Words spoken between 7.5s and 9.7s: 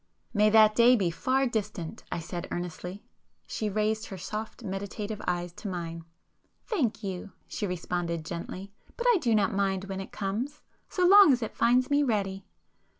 responded gently—"But I do not